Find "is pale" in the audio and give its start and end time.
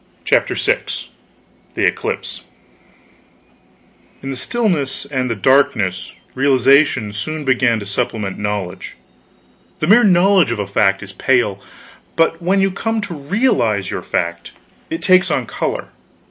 11.03-11.61